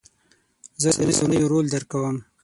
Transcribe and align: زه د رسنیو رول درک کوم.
زه 0.81 0.89
د 0.97 0.99
رسنیو 1.09 1.51
رول 1.51 1.65
درک 1.73 1.87
کوم. 1.91 2.15